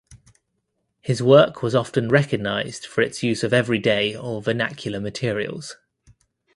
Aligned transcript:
His 1.01 1.21
work 1.21 1.61
was 1.61 1.75
often 1.75 2.09
recognized 2.09 2.87
for 2.87 3.01
its 3.03 3.21
use 3.21 3.43
of 3.43 3.53
everyday 3.53 4.15
or 4.15 4.41
vernacular 4.41 4.99
materials. 4.99 5.75